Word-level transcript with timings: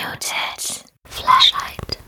Muted 0.00 0.84
Flashlight. 1.04 1.98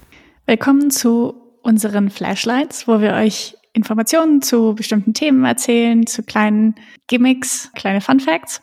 Willkommen 0.46 0.90
zu 0.90 1.34
unseren 1.62 2.08
Flashlights, 2.08 2.88
wo 2.88 3.00
wir 3.00 3.12
euch 3.12 3.54
Informationen 3.74 4.40
zu 4.40 4.74
bestimmten 4.74 5.12
Themen 5.12 5.44
erzählen, 5.44 6.06
zu 6.06 6.22
kleinen 6.22 6.74
Gimmicks, 7.06 7.70
kleine 7.74 8.00
Fun 8.00 8.20
Facts. 8.20 8.62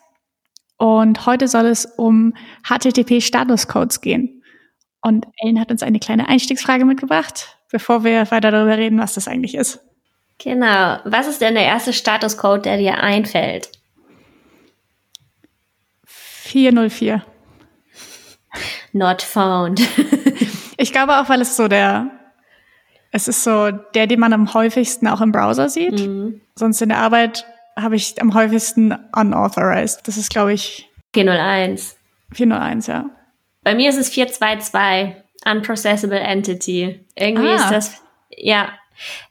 Und 0.78 1.26
heute 1.26 1.46
soll 1.46 1.66
es 1.66 1.84
um 1.84 2.34
HTTP 2.64 3.20
Statuscodes 3.20 4.00
gehen. 4.00 4.42
Und 5.00 5.26
Ellen 5.36 5.60
hat 5.60 5.70
uns 5.70 5.84
eine 5.84 6.00
kleine 6.00 6.26
Einstiegsfrage 6.26 6.84
mitgebracht, 6.84 7.56
bevor 7.70 8.02
wir 8.02 8.28
weiter 8.32 8.50
darüber 8.50 8.78
reden, 8.78 8.98
was 8.98 9.14
das 9.14 9.28
eigentlich 9.28 9.54
ist. 9.54 9.78
Genau. 10.38 10.98
Was 11.04 11.28
ist 11.28 11.40
denn 11.40 11.54
der 11.54 11.66
erste 11.66 11.92
Statuscode, 11.92 12.64
der 12.64 12.78
dir 12.78 12.98
einfällt? 12.98 13.70
404. 16.04 17.22
Not 18.92 19.22
found. 19.22 19.80
ich 20.76 20.92
glaube 20.92 21.18
auch, 21.18 21.28
weil 21.28 21.40
es 21.40 21.56
so 21.56 21.68
der, 21.68 22.10
es 23.12 23.28
ist 23.28 23.44
so 23.44 23.70
der, 23.70 24.06
den 24.06 24.20
man 24.20 24.32
am 24.32 24.52
häufigsten 24.54 25.06
auch 25.08 25.20
im 25.20 25.32
Browser 25.32 25.68
sieht. 25.68 26.00
Mhm. 26.00 26.40
Sonst 26.54 26.82
in 26.82 26.88
der 26.88 26.98
Arbeit 26.98 27.46
habe 27.76 27.96
ich 27.96 28.20
am 28.20 28.34
häufigsten 28.34 28.96
unauthorized. 29.14 30.06
Das 30.06 30.16
ist, 30.16 30.30
glaube 30.30 30.52
ich. 30.52 30.88
401. 31.14 31.96
401, 32.32 32.86
ja. 32.86 33.10
Bei 33.62 33.74
mir 33.74 33.90
ist 33.90 33.98
es 33.98 34.08
422. 34.10 35.22
Unprocessable 35.44 36.20
Entity. 36.20 37.00
Irgendwie 37.14 37.48
ah. 37.48 37.54
ist 37.54 37.70
das, 37.70 38.02
ja, 38.30 38.68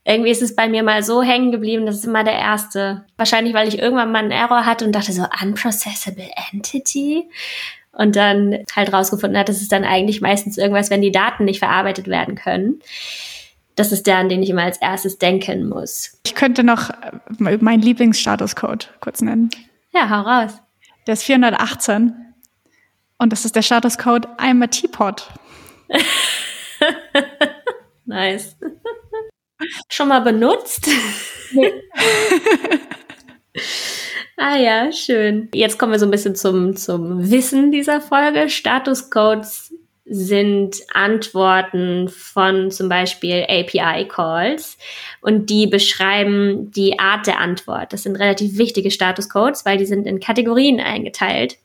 irgendwie 0.03 0.31
ist 0.31 0.41
es 0.41 0.55
bei 0.55 0.67
mir 0.67 0.84
mal 0.84 1.03
so 1.03 1.22
hängen 1.22 1.52
geblieben, 1.52 1.86
das 1.86 1.98
ist 1.98 2.05
immer 2.05 2.23
der 2.23 2.34
erste. 2.34 3.05
Wahrscheinlich, 3.17 3.53
weil 3.53 3.67
ich 3.67 3.80
irgendwann 3.80 4.12
mal 4.12 4.20
einen 4.20 4.31
Error 4.31 4.66
hatte 4.66 4.86
und 4.86 4.94
dachte 4.94 5.12
so, 5.12 5.26
unprocessable 5.41 6.30
entity? 6.52 7.30
Und 7.91 8.16
dann 8.16 8.59
halt 8.75 8.93
rausgefunden 8.93 9.38
hat, 9.38 9.49
das 9.49 9.61
ist 9.61 9.71
dann 9.71 9.84
eigentlich 9.84 10.21
meistens 10.21 10.57
irgendwas, 10.57 10.89
wenn 10.89 11.02
die 11.02 11.11
Daten 11.11 11.45
nicht 11.45 11.59
verarbeitet 11.59 12.07
werden 12.07 12.35
können. 12.35 12.81
Das 13.75 13.91
ist 13.91 14.08
der, 14.08 14.17
an 14.17 14.30
den 14.30 14.44
ich 14.44 14.50
immer 14.50 14.64
als 14.64 14.80
erstes 14.81 15.17
denken 15.17 15.67
muss. 15.67 16.19
Ich 16.25 16.36
könnte 16.36 16.64
noch 16.64 16.89
äh, 16.89 17.58
meinen 17.59 17.81
Lieblingsstatuscode 17.81 18.94
kurz 18.99 19.22
nennen. 19.22 19.49
Ja, 19.91 20.09
hau 20.09 20.22
raus. 20.22 20.61
Der 21.08 21.14
ist 21.14 21.23
418. 21.23 22.14
Und 23.17 23.31
das 23.33 23.45
ist 23.45 23.55
der 23.55 23.61
Statuscode 23.61 24.27
I'm 24.38 24.64
a 24.64 24.67
Teapot. 24.67 25.27
nice. 28.05 28.55
Schon 29.89 30.08
mal 30.09 30.21
benutzt? 30.21 30.88
ah 34.40 34.58
ja, 34.58 34.92
schön. 34.92 35.50
Jetzt 35.54 35.78
kommen 35.78 35.92
wir 35.92 36.00
so 36.00 36.06
ein 36.06 36.12
bisschen 36.12 36.36
zum, 36.36 36.76
zum 36.76 37.30
Wissen 37.30 37.72
dieser 37.72 38.02
Folge. 38.02 38.50
Statuscodes 38.50 39.73
sind 40.06 40.78
Antworten 40.94 42.09
von 42.09 42.72
zum 42.72 42.90
Beispiel 42.90 43.45
API-Calls 43.48 44.78
und 45.22 45.50
die 45.50 45.67
beschreiben 45.67 46.72
die 46.72 47.00
Art 47.00 47.28
der 47.28 47.40
Antwort. 47.40 47.94
Das 47.94 48.04
sind 48.04 48.16
relativ 48.16 48.58
wichtige 48.58 48.90
Statuscodes, 48.90 49.66
weil 49.66 49.78
die 49.78 49.86
sind 49.86 50.08
in 50.08 50.20
Kategorien 50.20 50.80
eingeteilt. 50.80 51.58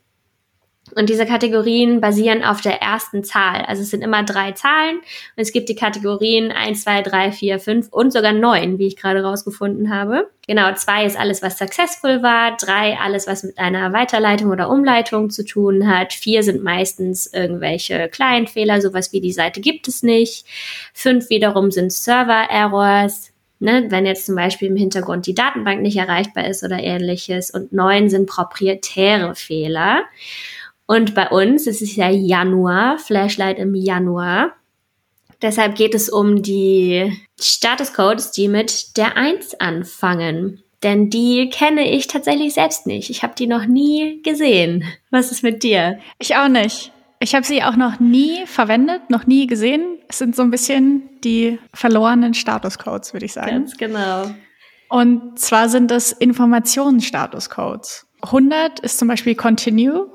Und 0.93 1.09
diese 1.09 1.25
Kategorien 1.25 1.99
basieren 1.99 2.43
auf 2.43 2.61
der 2.61 2.79
ersten 2.79 3.23
Zahl. 3.23 3.63
Also 3.65 3.81
es 3.81 3.89
sind 3.89 4.03
immer 4.03 4.23
drei 4.23 4.51
Zahlen 4.51 4.97
und 4.97 5.41
es 5.41 5.51
gibt 5.51 5.67
die 5.67 5.75
Kategorien 5.75 6.51
1, 6.51 6.83
2, 6.83 7.01
3, 7.01 7.31
4, 7.31 7.59
5 7.59 7.87
und 7.89 8.13
sogar 8.13 8.33
9, 8.33 8.77
wie 8.77 8.85
ich 8.87 8.95
gerade 8.95 9.23
rausgefunden 9.23 9.89
habe. 9.89 10.29
Genau, 10.47 10.71
zwei 10.75 11.05
ist 11.05 11.17
alles, 11.17 11.41
was 11.41 11.57
successful 11.57 12.21
war, 12.21 12.55
drei 12.57 12.99
alles, 12.99 13.25
was 13.25 13.43
mit 13.43 13.57
einer 13.57 13.93
Weiterleitung 13.93 14.51
oder 14.51 14.69
Umleitung 14.69 15.31
zu 15.31 15.43
tun 15.43 15.87
hat, 15.87 16.13
vier 16.13 16.43
sind 16.43 16.63
meistens 16.63 17.25
irgendwelche 17.33 18.07
Client-Fehler, 18.09 18.79
sowas 18.79 19.11
wie 19.11 19.21
die 19.21 19.31
Seite 19.31 19.61
gibt 19.61 19.87
es 19.87 20.03
nicht, 20.03 20.45
fünf 20.93 21.31
wiederum 21.31 21.71
sind 21.71 21.91
Server-Errors, 21.91 23.31
Ne, 23.57 23.85
wenn 23.87 24.05
jetzt 24.05 24.25
zum 24.25 24.35
Beispiel 24.35 24.67
im 24.67 24.75
Hintergrund 24.75 25.27
die 25.27 25.33
Datenbank 25.33 25.81
nicht 25.81 25.95
erreichbar 25.95 26.45
ist 26.45 26.63
oder 26.65 26.77
ähnliches. 26.77 27.51
Und 27.51 27.71
neun 27.71 28.09
sind 28.09 28.27
proprietäre 28.27 29.33
Fehler. 29.33 30.03
Und 30.87 31.15
bei 31.15 31.29
uns 31.29 31.67
es 31.67 31.81
ist 31.81 31.95
ja 31.95 32.09
Januar, 32.09 32.99
Flashlight 32.99 33.57
im 33.57 33.73
Januar. 33.75 34.53
Deshalb 35.41 35.75
geht 35.75 35.95
es 35.95 36.09
um 36.09 36.41
die 36.41 37.11
Statuscodes, 37.39 38.31
die 38.31 38.47
mit 38.47 38.97
der 38.97 39.17
1 39.17 39.59
anfangen. 39.59 40.63
Denn 40.83 41.09
die 41.09 41.49
kenne 41.49 41.89
ich 41.91 42.07
tatsächlich 42.07 42.53
selbst 42.53 42.85
nicht. 42.85 43.09
Ich 43.09 43.23
habe 43.23 43.33
die 43.35 43.47
noch 43.47 43.65
nie 43.65 44.21
gesehen. 44.21 44.83
Was 45.09 45.31
ist 45.31 45.41
mit 45.41 45.63
dir? 45.63 45.99
Ich 46.19 46.35
auch 46.35 46.47
nicht. 46.47 46.91
Ich 47.19 47.33
habe 47.33 47.45
sie 47.45 47.63
auch 47.63 47.75
noch 47.75 47.99
nie 47.99 48.45
verwendet, 48.45 49.09
noch 49.09 49.25
nie 49.25 49.47
gesehen. 49.47 49.97
Es 50.07 50.19
sind 50.19 50.35
so 50.35 50.43
ein 50.43 50.51
bisschen 50.51 51.09
die 51.23 51.57
verlorenen 51.73 52.33
Statuscodes, 52.33 53.13
würde 53.13 53.25
ich 53.25 53.33
sagen. 53.33 53.51
Ganz 53.51 53.77
genau. 53.77 54.25
Und 54.89 55.39
zwar 55.39 55.69
sind 55.69 55.91
es 55.91 56.11
Informationsstatuscodes. 56.11 58.05
100 58.21 58.79
ist 58.81 58.99
zum 58.99 59.07
Beispiel 59.07 59.35
Continue 59.35 60.07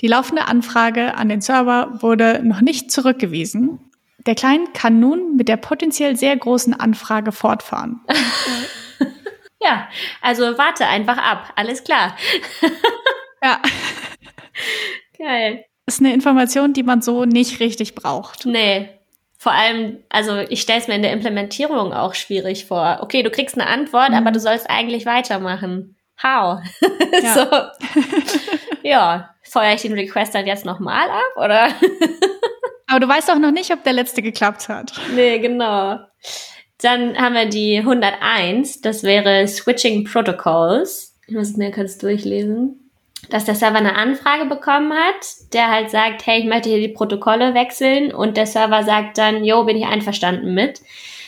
die 0.00 0.08
laufende 0.08 0.46
Anfrage 0.46 1.14
an 1.14 1.28
den 1.28 1.40
Server 1.40 2.02
wurde 2.02 2.40
noch 2.42 2.60
nicht 2.60 2.90
zurückgewiesen. 2.90 3.78
Der 4.26 4.34
Client 4.34 4.74
kann 4.74 5.00
nun 5.00 5.36
mit 5.36 5.48
der 5.48 5.56
potenziell 5.56 6.16
sehr 6.16 6.36
großen 6.36 6.74
Anfrage 6.74 7.30
fortfahren. 7.30 8.00
ja, 9.62 9.88
also 10.22 10.58
warte 10.58 10.86
einfach 10.86 11.18
ab. 11.18 11.52
Alles 11.56 11.84
klar. 11.84 12.16
ja. 13.42 13.60
Geil. 15.18 15.64
Das 15.86 15.96
ist 15.96 16.00
eine 16.00 16.14
Information, 16.14 16.72
die 16.72 16.82
man 16.82 17.02
so 17.02 17.24
nicht 17.26 17.60
richtig 17.60 17.94
braucht. 17.94 18.46
Nee. 18.46 18.88
Vor 19.36 19.52
allem, 19.52 19.98
also 20.08 20.38
ich 20.38 20.62
stelle 20.62 20.80
es 20.80 20.88
mir 20.88 20.94
in 20.94 21.02
der 21.02 21.12
Implementierung 21.12 21.92
auch 21.92 22.14
schwierig 22.14 22.64
vor. 22.64 23.00
Okay, 23.02 23.22
du 23.22 23.30
kriegst 23.30 23.58
eine 23.58 23.68
Antwort, 23.68 24.10
mhm. 24.10 24.16
aber 24.16 24.30
du 24.30 24.40
sollst 24.40 24.70
eigentlich 24.70 25.04
weitermachen. 25.04 25.96
How? 26.24 26.60
Ja. 27.22 27.34
so. 27.34 27.46
ja, 28.82 29.30
feuere 29.42 29.74
ich 29.74 29.82
den 29.82 29.92
Request 29.92 30.34
dann 30.34 30.46
jetzt 30.46 30.64
nochmal 30.64 31.08
ab, 31.08 31.36
oder? 31.36 31.68
Aber 32.88 33.00
du 33.00 33.08
weißt 33.08 33.30
auch 33.30 33.38
noch 33.38 33.52
nicht, 33.52 33.72
ob 33.72 33.84
der 33.84 33.92
letzte 33.92 34.20
geklappt 34.20 34.68
hat. 34.68 34.92
Nee, 35.14 35.38
genau. 35.38 35.98
Dann 36.80 37.16
haben 37.16 37.34
wir 37.34 37.46
die 37.46 37.78
101, 37.78 38.80
das 38.80 39.04
wäre 39.04 39.46
Switching 39.46 40.04
Protocols. 40.04 41.16
Ich 41.26 41.34
muss 41.34 41.50
es 41.50 41.56
mir 41.56 41.70
kurz 41.70 41.98
durchlesen. 41.98 42.90
Dass 43.30 43.44
der 43.44 43.54
Server 43.54 43.78
eine 43.78 43.96
Anfrage 43.96 44.46
bekommen 44.46 44.92
hat, 44.92 45.52
der 45.52 45.70
halt 45.70 45.90
sagt, 45.90 46.26
hey, 46.26 46.40
ich 46.40 46.46
möchte 46.46 46.68
hier 46.68 46.80
die 46.80 46.92
Protokolle 46.92 47.54
wechseln 47.54 48.12
und 48.12 48.36
der 48.36 48.46
Server 48.46 48.82
sagt 48.82 49.18
dann, 49.18 49.44
jo, 49.44 49.64
bin 49.64 49.76
ich 49.76 49.86
einverstanden 49.86 50.52
mit. 50.52 50.82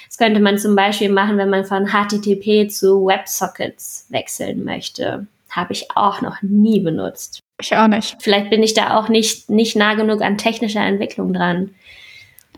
Das 0.07 0.19
könnte 0.19 0.41
man 0.41 0.59
zum 0.59 0.77
Beispiel 0.77 1.11
machen, 1.11 1.39
wenn 1.39 1.51
man 1.51 1.65
von 1.65 1.89
HTTP 1.89 2.69
zu 2.69 3.07
WebSockets 3.07 4.07
wechseln 4.11 4.65
möchte. 4.65 5.27
Habe 5.51 5.73
ich 5.73 5.89
auch 5.95 6.21
noch 6.21 6.43
nie 6.43 6.81
benutzt. 6.81 7.41
Ich 7.61 7.75
auch 7.75 7.89
nicht. 7.89 8.17
Vielleicht 8.21 8.51
bin 8.51 8.63
ich 8.63 8.75
da 8.75 8.99
auch 8.99 9.09
nicht, 9.09 9.49
nicht 9.49 9.77
nah 9.77 9.95
genug 9.95 10.21
an 10.21 10.39
technischer 10.39 10.83
Entwicklung 10.83 11.33
dran. 11.33 11.75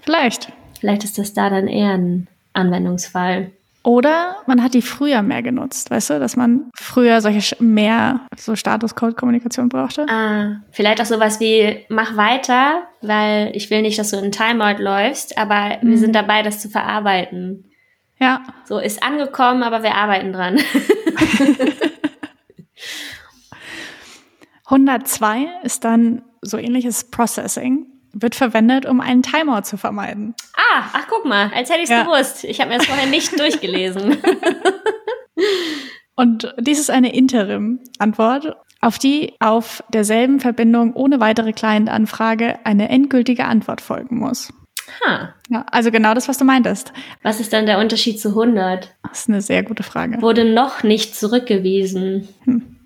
Vielleicht. 0.02 0.52
Vielleicht 0.80 1.04
ist 1.04 1.18
das 1.18 1.32
da 1.32 1.50
dann 1.50 1.68
eher 1.68 1.92
ein 1.92 2.28
Anwendungsfall. 2.52 3.50
Oder 3.88 4.36
man 4.46 4.62
hat 4.62 4.74
die 4.74 4.82
früher 4.82 5.22
mehr 5.22 5.42
genutzt, 5.42 5.90
weißt 5.90 6.10
du, 6.10 6.18
dass 6.20 6.36
man 6.36 6.70
früher 6.74 7.22
solche 7.22 7.56
mehr 7.64 8.20
so 8.36 8.54
Status-Code-Kommunikation 8.54 9.70
brauchte. 9.70 10.06
Ah, 10.10 10.60
vielleicht 10.70 11.00
auch 11.00 11.06
sowas 11.06 11.40
wie 11.40 11.86
mach 11.88 12.14
weiter, 12.14 12.82
weil 13.00 13.50
ich 13.54 13.70
will 13.70 13.80
nicht, 13.80 13.98
dass 13.98 14.10
du 14.10 14.18
in 14.18 14.30
Timeout 14.30 14.82
läufst, 14.82 15.38
aber 15.38 15.78
mhm. 15.80 15.88
wir 15.88 15.96
sind 15.96 16.14
dabei, 16.14 16.42
das 16.42 16.60
zu 16.60 16.68
verarbeiten. 16.68 17.70
Ja. 18.20 18.42
So 18.66 18.78
ist 18.78 19.02
angekommen, 19.02 19.62
aber 19.62 19.82
wir 19.82 19.94
arbeiten 19.94 20.34
dran. 20.34 20.58
102 24.66 25.46
ist 25.62 25.84
dann 25.84 26.24
so 26.42 26.58
ähnliches 26.58 27.10
Processing, 27.10 27.86
wird 28.12 28.34
verwendet, 28.34 28.86
um 28.86 29.00
einen 29.00 29.22
Timeout 29.22 29.62
zu 29.62 29.76
vermeiden. 29.76 30.34
Ah, 30.56 30.84
ach 30.92 31.06
guck 31.08 31.24
mal, 31.24 31.50
als 31.54 31.70
hätte 31.70 31.80
ich 31.80 31.84
es 31.84 31.90
ja. 31.90 32.04
gewusst. 32.04 32.44
Ich 32.44 32.60
habe 32.60 32.70
mir 32.70 32.78
das 32.78 32.86
vorher 32.86 33.06
nicht 33.06 33.38
durchgelesen. 33.40 34.18
Und 36.16 36.52
dies 36.58 36.80
ist 36.80 36.90
eine 36.90 37.14
Interim-Antwort, 37.14 38.56
auf 38.80 38.98
die 38.98 39.34
auf 39.38 39.84
derselben 39.92 40.40
Verbindung 40.40 40.94
ohne 40.94 41.20
weitere 41.20 41.52
Client-Anfrage 41.52 42.58
eine 42.64 42.88
endgültige 42.88 43.44
Antwort 43.44 43.80
folgen 43.80 44.18
muss. 44.18 44.52
Ha. 45.04 45.34
Ja, 45.48 45.66
also 45.70 45.90
genau 45.90 46.14
das, 46.14 46.28
was 46.28 46.38
du 46.38 46.44
meintest. 46.44 46.92
Was 47.22 47.40
ist 47.40 47.52
dann 47.52 47.66
der 47.66 47.78
Unterschied 47.78 48.20
zu 48.20 48.30
100? 48.30 48.94
Das 49.08 49.20
ist 49.20 49.28
eine 49.28 49.42
sehr 49.42 49.62
gute 49.62 49.82
Frage. 49.82 50.20
Wurde 50.22 50.44
noch 50.44 50.82
nicht 50.82 51.14
zurückgewiesen. 51.14 52.28
Hm. 52.44 52.77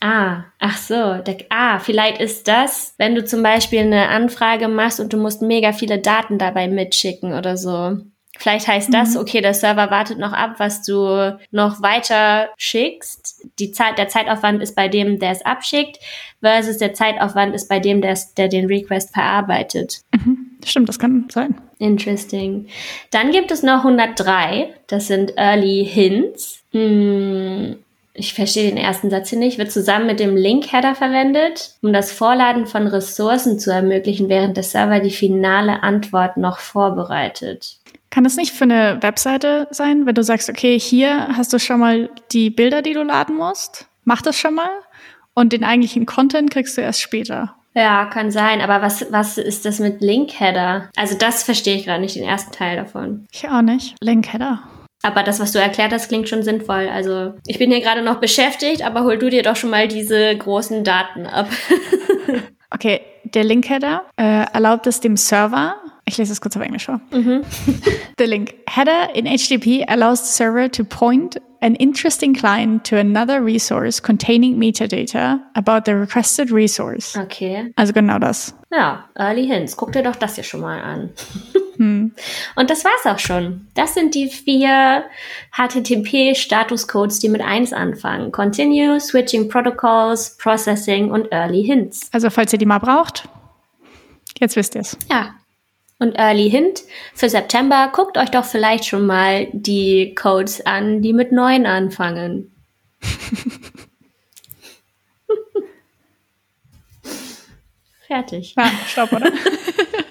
Ah, 0.00 0.44
ach 0.58 0.76
so. 0.76 0.94
Der, 0.94 1.38
ah, 1.48 1.78
vielleicht 1.78 2.20
ist 2.20 2.48
das, 2.48 2.94
wenn 2.98 3.14
du 3.14 3.24
zum 3.24 3.42
Beispiel 3.42 3.80
eine 3.80 4.08
Anfrage 4.08 4.68
machst 4.68 5.00
und 5.00 5.12
du 5.12 5.16
musst 5.16 5.42
mega 5.42 5.72
viele 5.72 5.98
Daten 5.98 6.38
dabei 6.38 6.68
mitschicken 6.68 7.32
oder 7.32 7.56
so. 7.56 7.98
Vielleicht 8.38 8.68
heißt 8.68 8.92
das, 8.92 9.14
mhm. 9.14 9.20
okay, 9.20 9.40
der 9.40 9.54
Server 9.54 9.90
wartet 9.90 10.18
noch 10.18 10.32
ab, 10.32 10.56
was 10.58 10.82
du 10.82 11.38
noch 11.50 11.80
weiter 11.80 12.50
schickst. 12.56 13.46
Die 13.58 13.72
Zeit, 13.72 13.98
der 13.98 14.08
Zeitaufwand 14.08 14.62
ist 14.62 14.76
bei 14.76 14.88
dem, 14.88 15.18
der 15.18 15.30
es 15.30 15.44
abschickt, 15.44 15.98
versus 16.40 16.78
der 16.78 16.92
Zeitaufwand 16.92 17.54
ist 17.54 17.68
bei 17.68 17.80
dem, 17.80 18.02
der, 18.02 18.18
der 18.36 18.48
den 18.48 18.66
Request 18.66 19.14
verarbeitet. 19.14 20.02
Mhm. 20.14 20.50
Stimmt, 20.64 20.88
das 20.88 20.98
kann 20.98 21.28
sein. 21.30 21.54
Interesting. 21.78 22.66
Dann 23.10 23.30
gibt 23.30 23.50
es 23.50 23.62
noch 23.62 23.78
103. 23.78 24.74
Das 24.86 25.06
sind 25.06 25.36
Early 25.36 25.86
Hints. 25.90 26.62
Hm, 26.72 27.76
ich 28.16 28.34
verstehe 28.34 28.68
den 28.68 28.76
ersten 28.76 29.10
Satz 29.10 29.30
hier 29.30 29.38
nicht, 29.38 29.58
wird 29.58 29.70
zusammen 29.70 30.06
mit 30.06 30.20
dem 30.20 30.36
Link-Header 30.36 30.94
verwendet, 30.94 31.74
um 31.82 31.92
das 31.92 32.12
Vorladen 32.12 32.66
von 32.66 32.86
Ressourcen 32.86 33.58
zu 33.58 33.70
ermöglichen, 33.70 34.28
während 34.28 34.56
der 34.56 34.64
Server 34.64 35.00
die 35.00 35.10
finale 35.10 35.82
Antwort 35.82 36.36
noch 36.36 36.58
vorbereitet. 36.58 37.78
Kann 38.10 38.24
das 38.24 38.36
nicht 38.36 38.52
für 38.52 38.64
eine 38.64 38.98
Webseite 39.02 39.68
sein, 39.70 40.06
wenn 40.06 40.14
du 40.14 40.22
sagst, 40.22 40.48
okay, 40.48 40.78
hier 40.78 41.28
hast 41.36 41.52
du 41.52 41.58
schon 41.58 41.80
mal 41.80 42.10
die 42.32 42.50
Bilder, 42.50 42.82
die 42.82 42.94
du 42.94 43.02
laden 43.02 43.36
musst? 43.36 43.86
Mach 44.04 44.22
das 44.22 44.38
schon 44.38 44.54
mal 44.54 44.70
und 45.34 45.52
den 45.52 45.64
eigentlichen 45.64 46.06
Content 46.06 46.50
kriegst 46.50 46.76
du 46.76 46.80
erst 46.80 47.02
später. 47.02 47.54
Ja, 47.74 48.06
kann 48.06 48.30
sein. 48.30 48.62
Aber 48.62 48.80
was, 48.80 49.04
was 49.12 49.36
ist 49.36 49.66
das 49.66 49.80
mit 49.80 50.00
Link-Header? 50.00 50.88
Also 50.96 51.14
das 51.18 51.42
verstehe 51.42 51.76
ich 51.76 51.84
gerade 51.84 52.00
nicht, 52.00 52.16
den 52.16 52.24
ersten 52.24 52.52
Teil 52.52 52.76
davon. 52.76 53.26
Ich 53.32 53.46
auch 53.46 53.60
nicht. 53.60 53.96
Link-Header. 54.00 54.62
Aber 55.06 55.22
das, 55.22 55.38
was 55.38 55.52
du 55.52 55.60
erklärt 55.60 55.92
hast, 55.92 56.08
klingt 56.08 56.28
schon 56.28 56.42
sinnvoll. 56.42 56.88
Also 56.92 57.34
ich 57.46 57.60
bin 57.60 57.70
hier 57.70 57.80
gerade 57.80 58.02
noch 58.02 58.16
beschäftigt, 58.16 58.84
aber 58.84 59.04
hol 59.04 59.16
du 59.16 59.30
dir 59.30 59.44
doch 59.44 59.54
schon 59.54 59.70
mal 59.70 59.86
diese 59.86 60.36
großen 60.36 60.82
Daten 60.82 61.26
ab. 61.26 61.48
okay, 62.74 63.02
der 63.22 63.44
Link-Header 63.44 64.02
äh, 64.16 64.46
erlaubt 64.52 64.88
es 64.88 64.98
dem 64.98 65.16
Server, 65.16 65.76
ich 66.08 66.18
lese 66.18 66.32
es 66.32 66.40
kurz 66.40 66.56
auf 66.56 66.62
Englisch 66.62 66.86
vor. 66.86 67.00
Mhm. 67.12 67.44
the 68.18 68.24
link 68.24 68.54
header 68.68 69.14
in 69.14 69.26
HTTP 69.26 69.84
allows 69.88 70.20
the 70.20 70.32
server 70.32 70.68
to 70.68 70.82
point 70.82 71.36
an 71.60 71.76
interesting 71.76 72.34
client 72.34 72.84
to 72.84 72.96
another 72.96 73.44
resource 73.44 74.02
containing 74.02 74.58
metadata 74.58 75.40
about 75.54 75.84
the 75.84 75.94
requested 75.94 76.50
resource. 76.50 77.16
Okay. 77.16 77.72
Also 77.76 77.92
genau 77.92 78.18
das. 78.18 78.54
Ja, 78.72 79.04
Early 79.16 79.46
Hints. 79.46 79.76
Guck 79.76 79.92
dir 79.92 80.02
doch 80.02 80.16
das 80.16 80.34
hier 80.34 80.44
schon 80.44 80.62
mal 80.62 80.80
an. 80.80 81.10
Und 82.54 82.70
das 82.70 82.84
war's 82.84 83.06
auch 83.06 83.18
schon. 83.18 83.68
Das 83.74 83.94
sind 83.94 84.14
die 84.14 84.28
vier 84.28 85.04
HTTP-Statuscodes, 85.52 87.20
die 87.20 87.28
mit 87.28 87.42
eins 87.42 87.72
anfangen. 87.72 88.32
Continue, 88.32 89.00
Switching 89.00 89.48
Protocols, 89.48 90.36
Processing 90.38 91.10
und 91.10 91.32
Early 91.32 91.64
Hints. 91.64 92.08
Also 92.12 92.30
falls 92.30 92.52
ihr 92.52 92.58
die 92.58 92.66
mal 92.66 92.78
braucht, 92.78 93.28
jetzt 94.38 94.56
wisst 94.56 94.74
ihr 94.74 94.82
es. 94.82 94.96
Ja, 95.10 95.34
und 95.98 96.14
Early 96.18 96.50
Hint 96.50 96.82
für 97.14 97.30
September, 97.30 97.90
guckt 97.92 98.18
euch 98.18 98.30
doch 98.30 98.44
vielleicht 98.44 98.84
schon 98.84 99.06
mal 99.06 99.48
die 99.52 100.14
Codes 100.14 100.64
an, 100.66 101.00
die 101.00 101.14
mit 101.14 101.32
9 101.32 101.64
anfangen. 101.66 102.52
Fertig. 108.06 108.54
Ja, 108.56 108.70
stopp, 108.86 109.12
oder? 109.12 109.32